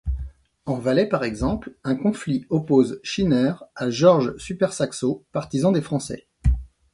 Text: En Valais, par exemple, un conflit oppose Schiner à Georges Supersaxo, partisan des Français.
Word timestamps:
En 0.65 0.79
Valais, 0.79 1.07
par 1.07 1.23
exemple, 1.23 1.75
un 1.83 1.93
conflit 1.95 2.47
oppose 2.49 2.99
Schiner 3.03 3.53
à 3.75 3.91
Georges 3.91 4.35
Supersaxo, 4.37 5.27
partisan 5.31 5.71
des 5.71 5.81
Français. 5.83 6.27